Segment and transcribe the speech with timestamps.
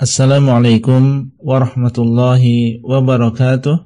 [0.00, 3.84] Assalamualaikum warahmatullahi wabarakatuh.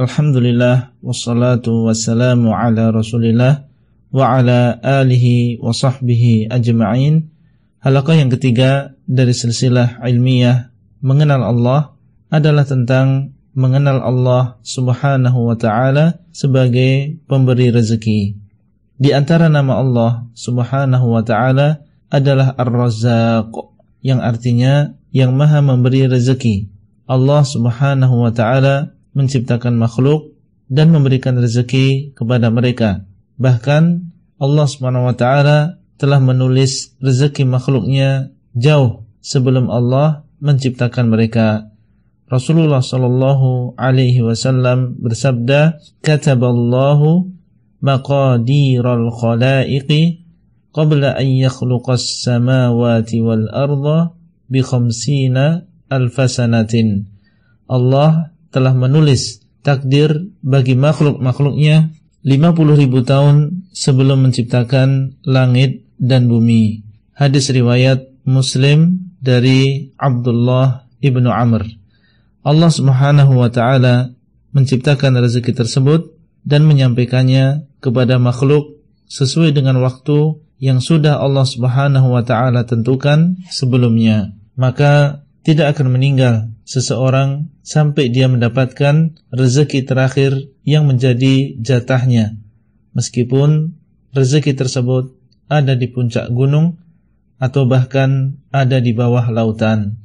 [0.00, 3.68] Alhamdulillah wassalatu wassalamu ala Rasulillah
[4.08, 7.28] wa ala alihi wa sahbihi ajma'in.
[7.84, 10.72] Halaqah yang ketiga dari silsilah ilmiah
[11.04, 12.00] mengenal Allah
[12.32, 18.40] adalah tentang mengenal Allah Subhanahu wa taala sebagai pemberi rezeki.
[18.96, 23.52] Di antara nama Allah Subhanahu wa taala adalah Ar-Razzaq
[24.00, 26.72] yang artinya yang maha memberi rezeki.
[27.06, 30.32] Allah subhanahu wa ta'ala menciptakan makhluk
[30.72, 33.04] dan memberikan rezeki kepada mereka.
[33.36, 33.82] Bahkan
[34.40, 41.70] Allah subhanahu wa ta'ala telah menulis rezeki makhluknya jauh sebelum Allah menciptakan mereka.
[42.32, 47.28] Rasulullah sallallahu alaihi wasallam bersabda, "Kataballahu
[47.84, 50.24] maqadiral khalaiqi
[50.72, 54.16] qabla an yakhluqas samawati wal arda
[54.48, 57.06] bi khamsina alfasanatin.
[57.68, 66.86] Allah telah menulis takdir bagi makhluk-makhluknya 50 ribu tahun sebelum menciptakan langit dan bumi.
[67.14, 71.66] Hadis riwayat Muslim dari Abdullah ibnu Amr.
[72.42, 74.14] Allah Subhanahu wa taala
[74.50, 82.22] menciptakan rezeki tersebut dan menyampaikannya kepada makhluk sesuai dengan waktu yang sudah Allah Subhanahu wa
[82.22, 91.58] taala tentukan sebelumnya maka tidak akan meninggal seseorang sampai dia mendapatkan rezeki terakhir yang menjadi
[91.58, 92.38] jatahnya.
[92.94, 93.74] Meskipun
[94.14, 95.16] rezeki tersebut
[95.50, 96.78] ada di puncak gunung
[97.42, 99.98] atau bahkan ada di bawah lautan.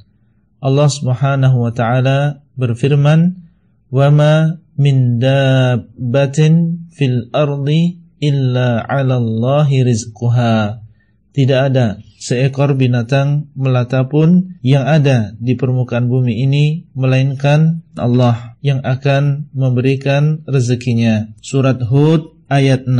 [0.57, 3.37] Allah Subhanahu wa taala berfirman,
[3.93, 10.86] "Wa ma min dabbatin fil ardi illa 'ala Allahi rizquha."
[11.37, 18.81] Tidak ada seekor binatang melata pun yang ada di permukaan bumi ini melainkan Allah yang
[18.81, 21.29] akan memberikan rezekinya.
[21.45, 22.97] Surat Hud ayat 6.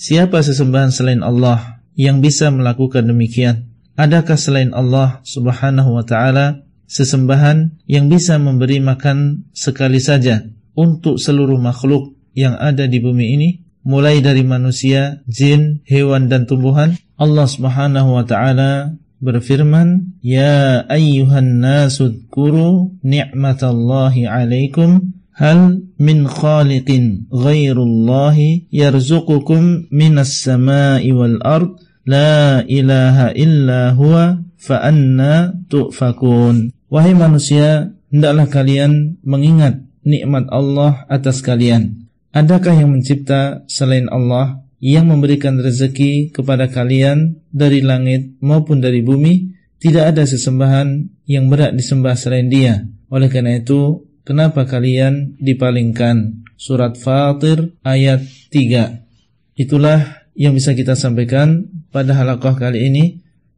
[0.00, 3.68] Siapa sesembahan selain Allah yang bisa melakukan demikian?
[4.00, 11.60] Adakah selain Allah Subhanahu wa taala sesembahan yang bisa memberi makan sekali saja untuk seluruh
[11.60, 13.50] makhluk yang ada di bumi ini?
[13.84, 16.96] Mulai dari manusia, jin, hewan dan tumbuhan.
[17.16, 28.68] Allah Subhanahu wa taala berfirman, "Ya ayyuhan nasu dzkuru ni'matallahi 'alaikum hal min khaliqin ghairullahi
[28.72, 31.76] yarzuqukum minas sama'i wal ard
[32.08, 41.44] la ilaha illa huwa fa anna tu'fakun." Wahai manusia, hendaklah kalian mengingat nikmat Allah atas
[41.44, 49.02] kalian Adakah yang mencipta selain Allah yang memberikan rezeki kepada kalian dari langit maupun dari
[49.02, 49.50] bumi?
[49.82, 52.86] Tidak ada sesembahan yang berat disembah selain dia.
[53.10, 56.46] Oleh karena itu, kenapa kalian dipalingkan?
[56.54, 59.58] Surat Fatir ayat 3.
[59.58, 63.04] Itulah yang bisa kita sampaikan pada halaqah kali ini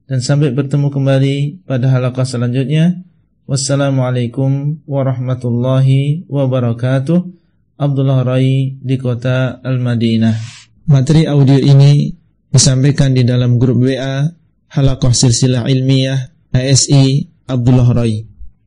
[0.06, 3.02] dan sampai bertemu kembali pada halaqah selanjutnya.
[3.44, 7.41] Wassalamualaikum warahmatullahi wabarakatuh.
[7.82, 10.38] Abdullah Rai di kota Al-Madinah.
[10.87, 12.15] Materi audio ini
[12.47, 14.22] disampaikan di dalam grup WA
[14.70, 18.31] Halakoh Silsilah Ilmiah ASI Abdullah Rai.